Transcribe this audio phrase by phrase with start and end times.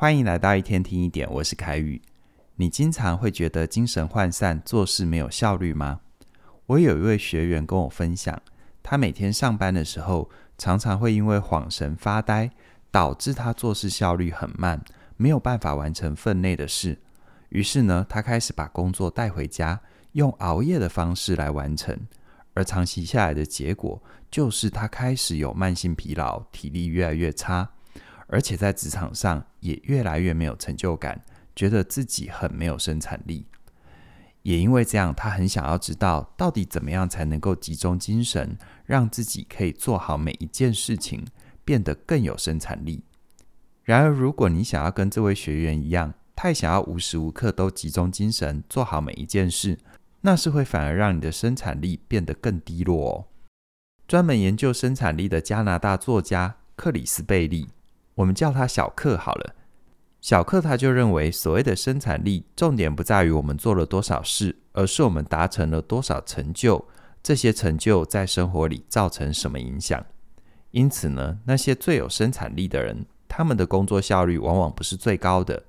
[0.00, 2.00] 欢迎来到一天听一点，我是凯宇。
[2.54, 5.98] 你经常会觉得精神涣散，做事没有效率吗？
[6.66, 8.40] 我有一位学员跟我分享，
[8.80, 12.48] 他每天上班的时候，常常会因为恍神发呆，
[12.92, 14.80] 导致他做事效率很慢，
[15.16, 16.96] 没有办法完成分内的事。
[17.48, 19.80] 于是呢，他开始把工作带回家，
[20.12, 21.98] 用熬夜的方式来完成。
[22.54, 27.68] 而长期下来的结果，就是他开始有慢性疲劳，体力越来越差。
[28.28, 31.22] 而且在职场上也越来越没有成就感，
[31.56, 33.46] 觉得自己很没有生产力。
[34.42, 41.26] 也因为这样，他很想要知道到底怎么样才能够集中精神，让自己可以做好每一件事情，
[41.64, 43.02] 变得更有生产力。
[43.82, 49.78] 然而，如果你想要跟这位学员一样，太想要无时无刻都集中精神做好每一件事，
[50.20, 53.26] 那是会反而让你的生产力变得更低落哦。
[54.06, 57.68] 专门研究生产力的加拿大作家克里斯贝利。
[58.18, 59.54] 我们叫他小克好了。
[60.20, 66.84] 小克他就认为，所谓的生产力，重点不在于我们做了多少事，而是我们达成了多少成就。
[67.22, 70.04] 这些成就在生活里造成什么影响？
[70.72, 75.62] 因此呢，那些最有生产力的人，他们的工作效率往往不是最高的。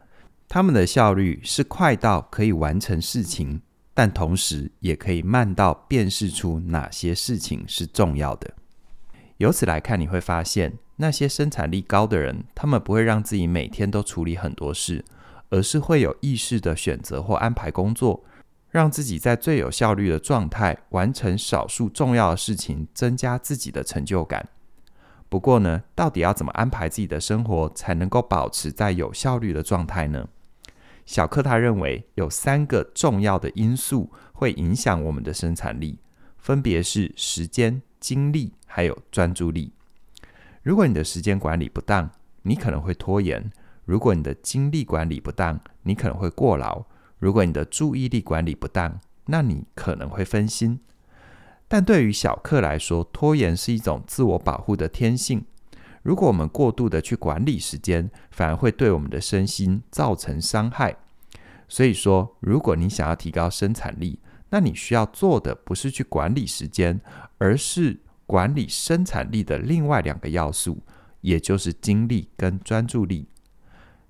[0.48, 3.62] 他们的效率是快到可以完成事情，
[3.94, 8.52] 但同时也可以慢到辨识出哪些事情是重要的。
[9.38, 10.74] 由此来看，你会发现。
[11.02, 15.06] 那些生产力高的人，他们不会让自己每天都处理很多事，
[15.50, 18.26] 而是会有意识地选择或安排工作，
[18.70, 24.50] 让自己在最有效率的状态完成少数重要的事情，增加自己的成就感。
[25.30, 30.28] 不过呢，到底要怎么安排自己的生活，才能够保持在有效率的状态呢？
[31.06, 35.98] 小克他认为有三个重要的因素会影响我们的生产力，
[36.38, 39.72] 分别是时间、精力还有专注力。
[40.70, 42.08] 如果你的时间管理不当，
[42.44, 43.42] 你可能会拖延；
[43.86, 46.86] 如果你的精力管理不当，你可能会过劳；
[47.18, 50.80] 如果你的注意力管理不当，那你可能会分心。
[51.68, 55.44] 但对于小克来说，拖延是一种自我保护的天性。
[56.04, 60.96] 如果我们过度的去管理时间，反而会对我们的身心造成伤害。
[61.68, 64.20] 所以说，如果你想要提高生产力，
[64.52, 67.02] 那你需要做的不是去管理时间，
[67.40, 68.00] 而是
[68.30, 70.78] 管理生产力的另外两个要素，
[71.22, 73.28] 也就是精力跟专注力。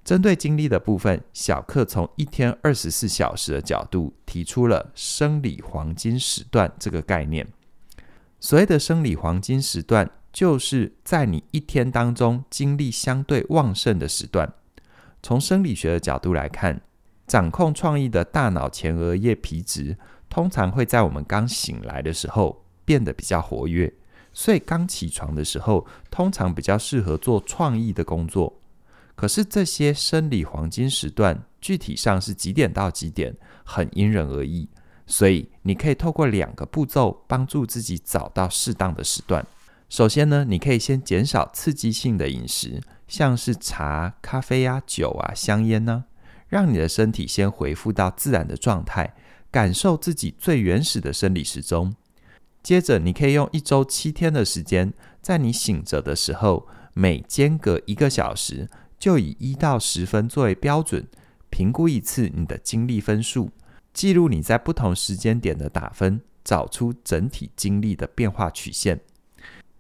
[0.04, 7.48] 针对精力的部分，小克从一天二十四小时的角度提出了生理黄金时段这个概念。
[8.42, 14.54] 所谓的生理黄金时段，就是在你一天当中精力相对旺盛的时段。
[15.24, 16.82] 从生理学的角度来看，
[17.26, 19.96] 掌控创意的大脑前额叶皮质，
[20.30, 23.94] 通常会在我们刚醒来的时候变得比较活跃。
[24.34, 28.54] 所以刚起床的时候，通常比较适合做创意的工作。
[29.16, 33.36] 可是这些生理黄金时段，具体上是几点到几点，
[33.66, 34.70] 很因人而异。
[35.06, 39.46] 所以你可以透过两个步骤，帮助自己找到适当的时段。
[39.90, 46.06] 首先呢，你可以先减少刺激性的饮食，像是茶、咖啡啊、酒啊、香烟呢，
[46.48, 49.16] 让你的身体先恢复到自然的状态，
[49.50, 51.96] 感受自己最原始的生理时钟。
[52.62, 61.08] 接着，你可以用一周七天的时间，在你醒着的时候，每间隔一个小时，就以一到十分作为标准，
[61.50, 63.50] 评估一次你的精力分数，
[63.94, 69.00] 记录你在不同时间点的打分，找出整体精力的变化曲线。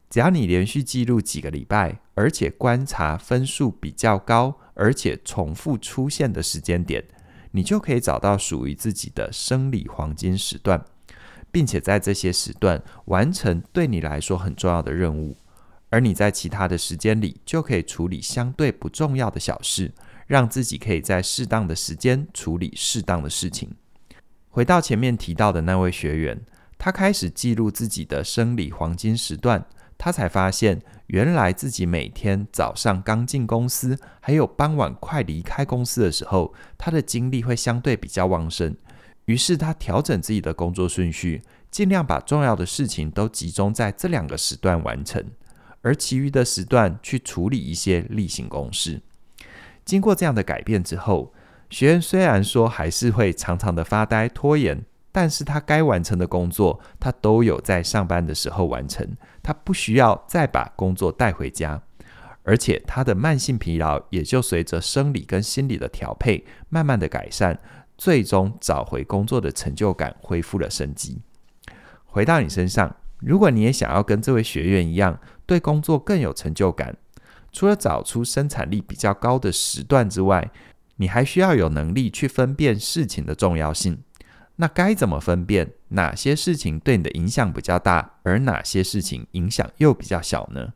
[0.09, 7.03] 只要你连续记录几个礼拜，而且观察分数比较高，而且重复出现的时间点，
[7.51, 10.83] 你就可以找到属于自己的生理黄金时段。
[11.51, 15.37] 并且在这些时段完成对你来说很重要的任务，
[15.89, 19.91] 而你在其他的时间里就可以处理相对不重要的小事，
[20.27, 23.69] 让自己可以在适当的时间处理适当的事情。
[24.49, 26.39] 回到前面提到的那位学员，
[26.77, 29.65] 他开始记录自己的生理黄金时段，
[29.97, 38.75] 他才发现原来自己每天早上刚进公司，还有傍晚快离开公司的时候，他的精力会相对比较旺盛。
[39.25, 45.23] 于是他调整自己的工作顺序，尽量把重要的事情都集中在这两个时段完成，
[45.81, 49.01] 而其余的时段去处理一些例行公事。
[49.85, 51.33] 经过这样的改变之后，
[51.69, 59.07] 学员虽然说还是会常常的发呆拖延，但是他该完成的工作，他都有在上班的时候完成，
[59.43, 61.81] 他不需要再把工作带回家，
[62.43, 67.59] 而且他的慢性疲劳也就随着生理跟心理的调配，慢慢的改善。
[67.99, 71.21] 最终找回工作的成就感，恢复了生机。
[72.05, 76.95] 回到你身上，如果你也想要跟这位学员一样，对工作更有成就感，
[77.51, 80.49] 除了找出生产力比较高的时段之外，
[80.95, 84.01] 你还需要有能力去分辨事情的重要性。
[84.55, 90.73] 那该怎么分辨哪些事情对你的影响比较大，而哪些事情影响又比较小呢？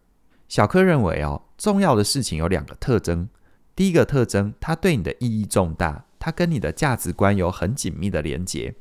[0.49, 3.29] 小柯认为哦，重要的事情有两个特征。
[3.75, 8.73] 第一个特征，它对你的意义重大，它跟你的价值观有很紧密的连结，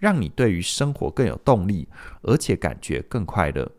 [0.00, 1.86] 让你对于生活更有动力，
[2.22, 3.70] 而且感觉更快乐。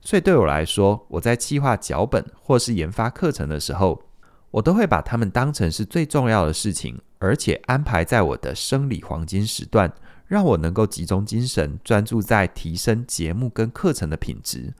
[0.00, 4.02] 所以对我来说，我在计划脚本或是研发课程的时候，
[4.50, 9.92] 我都会把它们当成是最重要的事情，而且安排在我的生理黄金时段，
[10.26, 14.74] 让我能够集中精神，专注在提升节目跟课程的品质。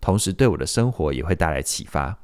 [0.00, 2.16] 同时，对我的生活也会带来启发。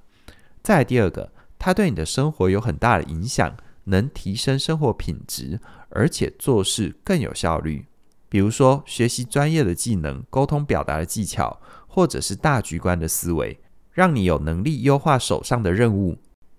[0.63, 3.57] 再来第二个，它对你的生活有很大的影响，
[3.89, 7.87] 能提升生活品质，而且做事更有效率。
[8.29, 13.59] 比如说，学习专业的技能、沟通表达的技巧，或者是大局观的思维，
[13.93, 16.19] 让你有能力优化手上的任务，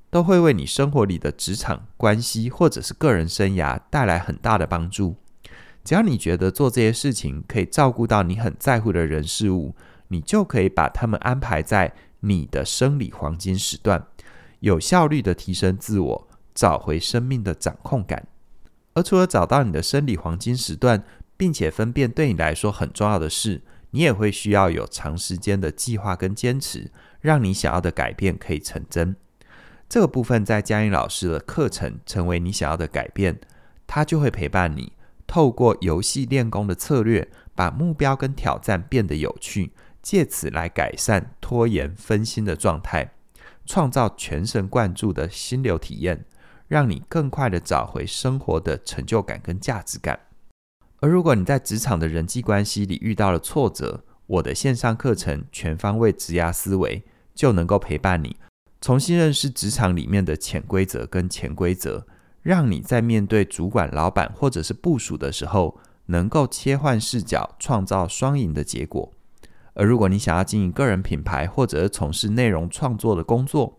[0.09, 5.15] 都会为你生活里的职场关系或者是个人生涯带来很大的帮助。
[5.83, 9.75] 只要你觉得做这些事情可以照顾到你很在乎的人事物，
[10.07, 14.03] 你就可以把他们安排在你的生理黄金时段，
[14.59, 16.27] 有效率的提升自我，
[16.59, 18.27] 找回生命的掌控感。
[18.93, 21.05] 而除了找到你的生理黄金时段，
[21.37, 23.61] 并且分辨对你来说很重要的事，
[23.91, 26.91] 你也会需要有长时间的计划跟坚持，
[27.21, 29.15] 让你想要的改变可以成真。
[29.87, 33.39] 这个部分在嘉音老师的课程成为你想要的改变，
[33.87, 34.91] 他就会陪伴你，
[35.25, 39.71] 透过游戏练功的策略，把目标跟挑战变得有趣。
[40.01, 43.13] 借此来改善拖延分心的状态，
[43.65, 46.25] 创造全神贯注的心流体验，
[46.69, 50.17] 让你更快地找回生活的成就感跟价值感。
[51.01, 56.99] 而如果你在职场的人际关系里遇到了挫折，我的线上课程《全方位职涯思维》
[57.33, 58.37] 就能够陪伴你，
[58.79, 62.05] 重新认识职场里面的潜规则跟潜规则，
[62.43, 69.11] 让你在面对主管、老板或者是部署的时候，能够切换视角，创造双赢的结果。
[69.73, 73.78] 而如果你想要经营个人品牌，或者从事内容创作的工作，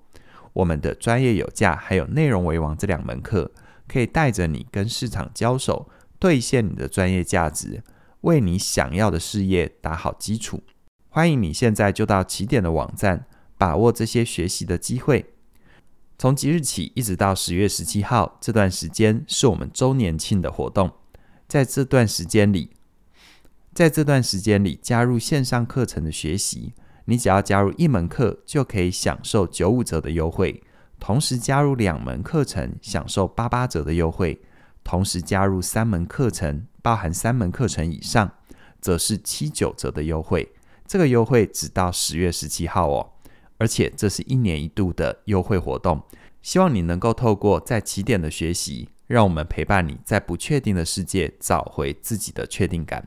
[0.53, 3.53] 我们的专业有价还有内容为王这两门课，
[3.87, 5.89] 可以带着你跟市场交手，
[6.19, 7.83] 兑现你的专业价值，
[8.23, 10.63] 为你想要的事业打好基础。
[11.09, 13.27] 欢迎你现在就到起点的网站，
[13.57, 15.35] 把握这些学习的机会。
[16.19, 20.91] 从即日起一直到十月十七号这段时间，是我们周年庆的活动，
[21.49, 22.71] 在这段时间里。
[23.73, 26.75] 在这段时间里，加入线上课程的学习，
[27.05, 30.63] 你只要加入一门课，就可以享受九五折的优惠；
[30.99, 34.39] 同时加入两门课程，享受八八折的优惠；
[34.85, 38.31] 同时加入三门课程，包含三门课程以上，
[38.81, 40.53] 则是七九折的优惠。
[40.87, 43.13] 这个优惠只到十月十七号哦，
[43.59, 46.03] 而且这是一年一度的优惠活动。
[46.43, 53.07] 希望你能够透过在起点的学习，让我们陪伴你在不确定的世界找回自己的确定感。